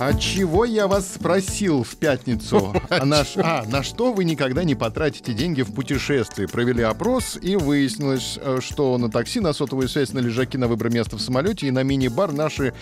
А 0.00 0.14
чего 0.14 0.64
я 0.64 0.86
вас 0.86 1.12
спросил 1.16 1.82
в 1.84 1.96
пятницу? 1.96 2.74
А 2.88 3.04
на, 3.04 3.24
а, 3.36 3.64
на 3.66 3.82
что 3.82 4.12
вы 4.12 4.24
никогда 4.24 4.64
не 4.64 4.74
потратите 4.74 5.32
деньги 5.32 5.62
в 5.62 5.72
путешествии? 5.72 6.46
Провели 6.46 6.82
опрос, 6.82 7.38
и 7.40 7.54
выяснилось, 7.54 8.38
э, 8.40 8.58
что 8.62 8.96
на 8.98 9.10
такси, 9.10 9.40
на 9.40 9.52
сотовую 9.52 9.88
связь, 9.88 10.12
на 10.12 10.18
лежаки, 10.18 10.56
на 10.56 10.68
выбор 10.68 10.90
места 10.90 11.16
в 11.16 11.20
самолете 11.20 11.66
и 11.66 11.70
на 11.70 11.82
мини-бар 11.82 12.32
наши 12.32 12.72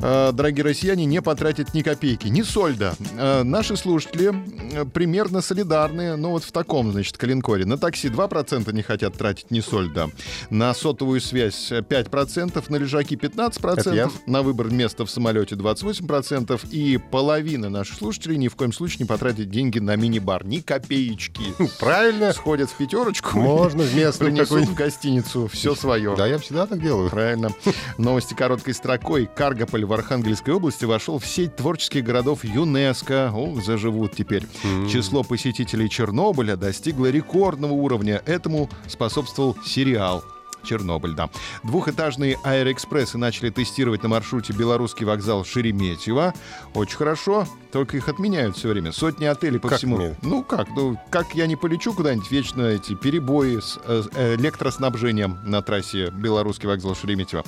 э, 0.00 0.32
дорогие 0.32 0.64
россияне 0.64 1.06
не 1.06 1.22
потратят 1.22 1.74
ни 1.74 1.82
копейки, 1.82 2.26
ни 2.26 2.42
сольда. 2.42 2.94
Э, 3.16 3.42
наши 3.44 3.76
слушатели 3.76 4.34
э, 4.72 4.84
примерно 4.84 5.40
солидарные, 5.40 6.16
но 6.16 6.30
вот 6.30 6.42
в 6.44 6.50
таком, 6.52 6.90
значит, 6.92 7.16
калинкоре. 7.16 7.64
На 7.66 7.78
такси 7.78 8.08
2% 8.08 8.72
не 8.72 8.82
хотят 8.82 9.14
тратить 9.14 9.50
ни 9.50 9.60
сольда, 9.60 10.08
на 10.50 10.74
сотовую 10.74 11.20
связь 11.20 11.70
5%, 11.70 12.64
на 12.68 12.76
лежаки 12.76 13.14
15%, 13.14 13.80
Это 13.80 13.94
я. 13.94 14.10
на 14.26 14.42
выбор 14.42 14.70
места 14.70 15.04
в 15.06 15.10
самолете 15.10 15.54
28%, 15.54 16.47
и 16.70 16.98
половина 16.98 17.68
наших 17.68 17.96
слушателей 17.98 18.36
ни 18.36 18.48
в 18.48 18.56
коем 18.56 18.72
случае 18.72 19.00
не 19.00 19.04
потратит 19.04 19.50
деньги 19.50 19.78
на 19.78 19.96
мини-бар, 19.96 20.44
ни 20.44 20.58
копеечки. 20.58 21.42
Правильно. 21.78 22.32
Сходят 22.32 22.70
в 22.70 22.76
пятерочку, 22.76 23.38
Можно 23.38 23.82
в 23.82 23.94
местном 23.94 24.28
принесут 24.28 24.68
в 24.68 24.74
гостиницу 24.74 25.48
все 25.48 25.74
свое. 25.74 26.14
Да, 26.16 26.26
я 26.26 26.38
всегда 26.38 26.66
так 26.66 26.82
делаю. 26.82 27.10
Правильно. 27.10 27.50
Новости 27.98 28.34
короткой 28.34 28.74
строкой. 28.74 29.28
Каргополь 29.34 29.84
в 29.84 29.92
Архангельской 29.92 30.54
области 30.54 30.84
вошел 30.84 31.18
в 31.18 31.26
сеть 31.26 31.56
творческих 31.56 32.04
городов 32.04 32.44
ЮНЕСКо. 32.44 33.30
О, 33.34 33.60
заживут 33.60 34.14
теперь. 34.14 34.46
Число 34.90 35.22
посетителей 35.22 35.88
Чернобыля 35.88 36.56
достигло 36.56 37.10
рекордного 37.10 37.72
уровня. 37.72 38.22
Этому 38.26 38.70
способствовал 38.86 39.56
сериал. 39.64 40.24
Чернобыль, 40.64 41.14
да. 41.14 41.30
Двухэтажные 41.64 42.38
аэроэкспрессы 42.42 43.18
начали 43.18 43.50
тестировать 43.50 44.02
на 44.02 44.08
маршруте 44.08 44.52
белорусский 44.52 45.06
вокзал 45.06 45.44
Шереметьево. 45.44 46.34
Очень 46.74 46.96
хорошо, 46.96 47.46
только 47.72 47.96
их 47.96 48.08
отменяют 48.08 48.56
все 48.56 48.68
время. 48.68 48.92
Сотни 48.92 49.24
отелей 49.24 49.58
по 49.60 49.68
Как 49.68 49.78
всему. 49.78 49.96
отменяют? 49.96 50.22
Ну 50.22 50.42
как, 50.42 50.68
ну 50.74 50.98
как 51.10 51.34
я 51.34 51.46
не 51.46 51.56
полечу 51.56 51.92
куда-нибудь, 51.92 52.30
вечно 52.30 52.62
эти 52.62 52.94
перебои 52.94 53.60
с 53.60 53.78
э, 53.84 54.02
э, 54.14 54.34
электроснабжением 54.36 55.38
на 55.44 55.62
трассе 55.62 56.10
белорусский 56.10 56.68
вокзал 56.68 56.94
Шереметьево. 56.94 57.44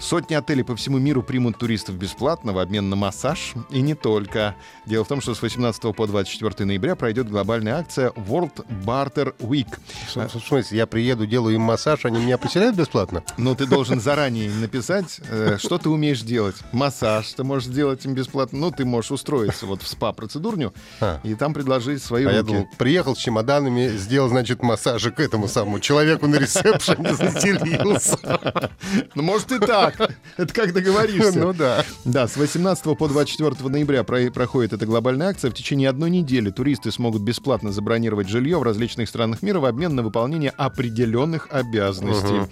Сотни 0.00 0.34
отелей 0.34 0.64
по 0.64 0.76
всему 0.76 0.98
миру 0.98 1.22
примут 1.22 1.58
туристов 1.58 1.96
бесплатно 1.96 2.52
в 2.52 2.58
обмен 2.58 2.88
на 2.90 2.96
массаж. 2.96 3.54
И 3.70 3.80
не 3.80 3.94
только. 3.94 4.54
Дело 4.86 5.04
в 5.04 5.08
том, 5.08 5.20
что 5.20 5.34
с 5.34 5.42
18 5.42 5.94
по 5.94 6.06
24 6.06 6.66
ноября 6.66 6.94
пройдет 6.94 7.28
глобальная 7.28 7.78
акция 7.78 8.10
World 8.10 8.66
Barter 8.84 9.34
Week. 9.38 9.68
В 10.14 10.28
в 10.34 10.46
смысле, 10.46 10.78
я 10.78 10.86
приеду, 10.86 11.26
делаю 11.26 11.54
им 11.54 11.62
массаж, 11.62 12.04
они 12.04 12.18
меня 12.20 12.38
поселяют 12.44 12.76
бесплатно? 12.76 13.22
Но 13.36 13.54
ты 13.54 13.66
должен 13.66 14.00
заранее 14.00 14.50
написать, 14.50 15.20
э, 15.30 15.56
что 15.58 15.78
ты 15.78 15.88
умеешь 15.88 16.20
делать. 16.20 16.56
Массаж 16.72 17.32
ты 17.32 17.42
можешь 17.44 17.68
сделать 17.68 18.04
им 18.04 18.14
бесплатно. 18.14 18.58
Ну, 18.58 18.70
ты 18.70 18.84
можешь 18.84 19.10
устроиться 19.10 19.66
вот 19.66 19.82
в 19.82 19.88
спа-процедурню 19.88 20.72
А. 21.00 21.20
и 21.24 21.34
там 21.34 21.54
предложить 21.54 22.02
свои 22.02 22.24
А 22.24 22.40
руки. 22.42 22.66
приехал 22.78 23.16
с 23.16 23.18
чемоданами, 23.18 23.88
сделал, 23.96 24.28
значит, 24.28 24.62
массажик 24.62 25.18
этому 25.20 25.48
самому 25.48 25.80
человеку 25.80 26.26
на 26.26 26.36
ресепшене, 26.36 27.14
заселился. 27.14 28.18
Ну, 29.14 29.22
может 29.22 29.50
и 29.52 29.58
так. 29.58 29.96
Это 30.36 30.52
как 30.54 30.72
договоришься. 30.72 31.38
Ну 31.38 31.52
да. 31.52 31.84
Да, 32.04 32.28
с 32.28 32.36
18 32.36 32.96
по 32.96 33.08
24 33.08 33.68
ноября 33.68 34.04
про- 34.04 34.30
проходит 34.30 34.72
эта 34.72 34.86
глобальная 34.86 35.28
акция. 35.28 35.50
В 35.50 35.54
течение 35.54 35.88
одной 35.88 36.10
недели 36.10 36.50
туристы 36.50 36.90
смогут 36.92 37.22
бесплатно 37.22 37.72
забронировать 37.72 38.28
жилье 38.28 38.58
в 38.58 38.62
различных 38.62 39.08
странах 39.08 39.42
мира 39.42 39.60
в 39.60 39.64
обмен 39.64 39.94
на 39.94 40.02
выполнение 40.02 40.50
определенных 40.50 41.48
обязанностей. 41.50 42.33
А, 42.38 42.48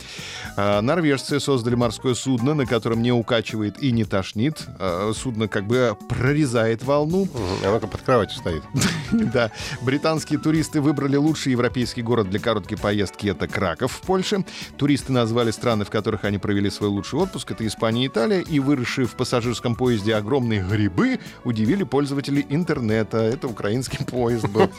Норвежцы 0.56 1.40
создали 1.40 1.74
морское 1.74 2.14
судно, 2.14 2.54
на 2.54 2.66
котором 2.66 3.02
не 3.02 3.12
укачивает 3.12 3.82
и 3.82 3.90
не 3.92 4.04
тошнит. 4.04 4.66
А, 4.78 5.12
Судно 5.14 5.48
как 5.48 5.66
бы 5.66 5.96
прорезает 6.08 6.82
волну. 6.84 7.28
Оно 7.64 7.80
под 7.80 8.02
кроватью 8.02 8.38
стоит. 8.38 8.62
Да, 9.12 9.50
британские 9.82 10.38
туристы 10.38 10.80
выбрали 10.80 11.16
лучший 11.16 11.52
европейский 11.52 12.00
город 12.00 12.30
для 12.30 12.40
короткой 12.40 12.78
поездки. 12.78 13.26
Это 13.26 13.46
Краков 13.46 13.92
в 13.92 14.00
Польше. 14.00 14.42
Туристы 14.78 15.12
назвали 15.12 15.50
страны, 15.50 15.84
в 15.84 15.90
которых 15.90 16.24
они 16.24 16.38
провели 16.38 16.70
свой 16.70 16.88
лучший 16.88 17.18
отпуск. 17.18 17.50
Это 17.50 17.66
Испания 17.66 18.04
и 18.04 18.06
Италия. 18.08 18.40
И 18.40 18.58
выросшие 18.58 19.06
в 19.06 19.14
пассажирском 19.14 19.74
поезде 19.76 20.14
огромные 20.14 20.62
грибы 20.62 21.20
удивили 21.44 21.82
пользователей 21.84 22.46
интернета. 22.48 23.18
Это 23.18 23.48
украинский 23.48 24.02
поезд 24.06 24.48
был. 24.48 24.70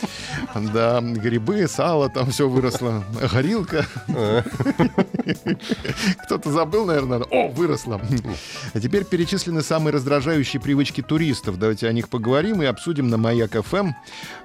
Да, 0.74 1.02
грибы, 1.02 1.68
сало, 1.68 2.10
там 2.10 2.32
все 2.32 2.50
выросло. 2.50 3.04
Горилка. 3.32 3.86
Кто-то 6.26 6.52
забыл, 6.52 6.86
наверное. 6.86 7.20
О, 7.20 7.48
выросло. 7.50 8.02
А 8.74 8.80
теперь 8.80 9.06
перечислены 9.06 9.62
самые 9.62 9.94
раздражающие 9.94 10.62
привычки 10.62 11.02
туристов. 11.02 11.58
Давайте 11.58 11.88
о 11.88 11.94
них 11.94 12.10
поговорим 12.10 12.62
и 12.62 12.66
обсудим 12.66 13.10
на 13.10 13.18
Маяк 13.18 13.52
ФМ 13.52 13.92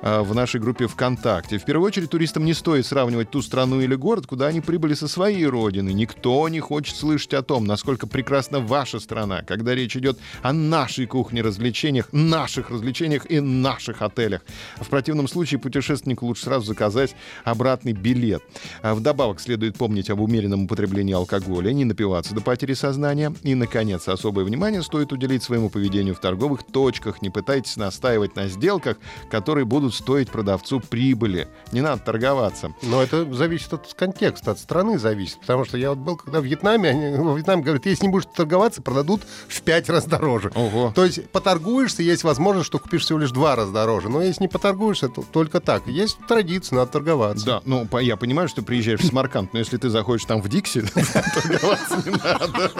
а, 0.03 0.23
в 0.23 0.35
нашей 0.35 0.61
группе 0.61 0.87
ВКонтакте. 0.87 1.59
В 1.59 1.65
первую 1.65 1.87
очередь 1.87 2.11
туристам 2.11 2.45
не 2.45 2.55
стоит 2.55 2.87
сравнивать 2.87 3.31
ту 3.31 3.43
страну 3.43 3.81
или 3.81 3.95
город, 3.95 4.27
куда 4.27 4.47
они 4.47 4.61
прибыли 4.61 4.95
со 4.95 5.09
своей 5.09 5.47
родины. 5.47 5.93
Никто 5.93 6.49
не 6.49 6.61
хочет 6.61 6.97
слышать 6.97 7.35
о 7.35 7.43
том, 7.43 7.65
насколько 7.65 8.07
прекрасна 8.07 8.61
ваша 8.61 9.01
страна, 9.01 9.43
когда 9.43 9.75
речь 9.75 9.97
идет 9.97 10.19
о 10.43 10.53
нашей 10.53 11.07
кухне 11.07 11.43
развлечениях, 11.43 12.09
наших 12.13 12.71
развлечениях 12.71 13.31
и 13.31 13.41
наших 13.41 14.03
отелях. 14.03 14.43
В 14.77 14.89
противном 14.89 15.29
случае 15.29 15.59
путешественнику 15.59 16.27
лучше 16.27 16.45
сразу 16.45 16.67
заказать 16.67 17.17
обратный 17.45 17.93
билет. 17.93 18.43
А 18.83 18.95
Вдобавок 18.95 19.41
следует 19.41 19.77
помнить 19.77 20.11
об 20.11 20.21
умеренном 20.21 20.68
употреблении 20.69 21.15
алкоголя, 21.15 21.73
не 21.73 21.85
напиваться 21.85 22.35
до 22.35 22.41
потери 22.41 22.75
сознания. 22.75 23.33
И, 23.43 23.55
наконец, 23.55 24.07
особое 24.09 24.45
внимание 24.45 24.83
стоит 24.83 25.13
уделить 25.13 25.43
своему 25.43 25.71
поведению 25.71 26.15
в 26.15 26.21
торговых 26.21 26.63
точках. 26.63 27.23
Не 27.23 27.31
пытайтесь 27.31 27.77
настаивать 27.77 28.37
на 28.37 28.49
сделках, 28.49 28.99
которые 29.31 29.65
будут 29.65 29.95
стоить 29.95 30.31
продавцу 30.31 30.81
прибыли. 30.81 31.49
Не 31.73 31.81
надо 31.81 32.03
торговаться. 32.03 32.73
Но 32.83 33.03
это 33.03 33.33
зависит 33.35 33.73
от 33.73 33.93
контекста, 33.95 34.53
от 34.53 34.59
страны 34.59 34.99
зависит. 34.99 35.41
Потому 35.41 35.65
что 35.65 35.79
я 35.79 35.91
вот 35.91 35.99
был, 35.99 36.17
когда 36.17 36.41
в 36.41 36.45
Вьетнаме, 36.45 36.91
они, 36.91 37.17
во 37.17 37.35
Вьетнаме 37.35 37.63
говорят, 37.63 37.87
если 37.87 38.07
не 38.07 38.13
будешь 38.13 38.27
торговаться, 38.35 38.83
продадут 38.83 39.23
в 39.49 39.63
пять 39.63 39.89
раз 39.89 40.05
дороже. 40.05 40.53
Ого. 40.55 40.93
То 40.95 41.05
есть 41.05 41.29
поторгуешься, 41.31 42.03
есть 42.03 42.25
возможность, 42.25 42.67
что 42.67 42.79
купишь 42.79 43.03
всего 43.03 43.19
лишь 43.19 43.31
два 43.31 43.57
раза 43.57 43.73
дороже. 43.73 44.09
Но 44.09 44.23
если 44.23 44.43
не 44.43 44.49
поторгуешься, 44.49 45.09
то 45.09 45.25
только 45.33 45.61
так. 45.61 45.87
Есть 45.87 46.19
традиция, 46.29 46.77
надо 46.77 46.93
торговаться. 46.93 47.47
Да, 47.47 47.63
ну, 47.65 47.89
я 48.01 48.17
понимаю, 48.17 48.49
что 48.49 48.63
приезжаешь 48.63 49.01
в 49.01 49.07
Смарканд, 49.07 49.53
но 49.53 49.59
если 49.59 49.77
ты 49.77 49.89
заходишь 49.89 50.25
там 50.25 50.43
в 50.43 50.49
Дикси, 50.59 50.83
торговаться 50.83 52.03
не 52.05 52.11
надо. 52.11 52.73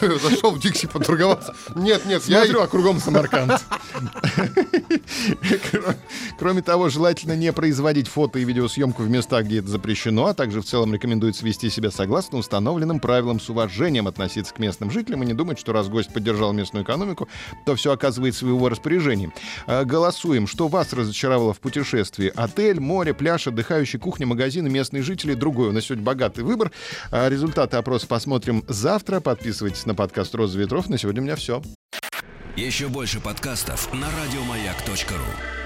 Зашел 0.00 0.52
в 0.52 0.60
Дикси 0.60 0.86
поторговаться. 0.86 1.54
Нет, 1.74 2.06
нет, 2.06 2.22
я... 2.26 2.44
Смотрю, 2.44 2.62
а 2.62 2.68
кругом 2.68 3.00
Самарканд. 3.00 3.60
Кроме 6.38 6.62
того, 6.62 6.88
желательно 6.88 7.34
не 7.34 7.52
производить 7.52 8.06
фото 8.06 8.38
и 8.38 8.44
видеосъемку 8.44 9.02
в 9.02 9.10
местах, 9.10 9.46
где 9.46 9.58
это 9.58 9.68
запрещено, 9.68 10.26
а 10.26 10.34
также 10.34 10.60
в 10.60 10.64
целом 10.66 10.94
рекомендуется 10.94 11.44
вести 11.44 11.68
себя 11.68 11.90
согласно 11.90 12.38
установленным 12.38 13.00
правилам 13.00 13.40
с 13.40 13.50
уважением 13.50 14.06
относиться 14.06 14.54
к 14.54 14.60
местным 14.60 14.92
жителям 14.92 15.24
и 15.24 15.26
не 15.26 15.34
думать, 15.34 15.58
что 15.58 15.72
раз 15.72 15.88
гость 15.88 16.12
поддержал 16.12 16.52
местную 16.52 16.84
экономику, 16.84 17.28
то 17.66 17.74
все 17.74 17.92
оказывается 17.92 18.44
в 18.44 18.48
его 18.48 18.68
распоряжении. 18.68 19.32
А, 19.66 19.84
Голосуем, 19.84 20.46
что 20.46 20.68
вас 20.68 20.92
разочаровало 20.92 21.54
в 21.54 21.58
путешествии. 21.58 22.32
Отель, 22.36 22.78
море, 22.78 23.14
пляж, 23.14 23.48
отдыхающий, 23.48 23.98
кухня, 23.98 24.28
магазины, 24.28 24.70
местные 24.70 25.02
жители, 25.02 25.34
другой. 25.34 25.70
У 25.70 25.72
нас 25.72 25.86
сегодня 25.86 26.04
богатый 26.04 26.44
выбор. 26.44 26.67
А, 27.10 27.28
Результаты 27.28 27.76
опроса 27.76 28.06
посмотрим 28.06 28.64
завтра. 28.68 29.20
Подписывайтесь 29.20 29.86
на 29.86 29.94
подкаст 29.94 30.34
«Роза 30.34 30.58
ветров». 30.58 30.88
На 30.88 30.98
сегодня 30.98 31.20
у 31.22 31.24
меня 31.24 31.36
все. 31.36 31.62
Еще 32.56 32.88
больше 32.88 33.20
подкастов 33.20 33.92
на 33.92 34.08
радиомаяк.ру. 34.10 35.57